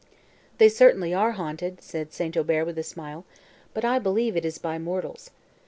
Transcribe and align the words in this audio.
"They 0.57 0.67
certainly 0.67 1.13
are 1.13 1.33
haunted," 1.33 1.79
said 1.83 2.11
St. 2.11 2.35
Aubert 2.35 2.65
with 2.65 2.79
a 2.79 2.81
smile, 2.81 3.23
"but 3.71 3.85
I 3.85 3.99
believe 3.99 4.35
it 4.35 4.45
is 4.45 4.57
by 4.57 4.79
mortals." 4.79 5.29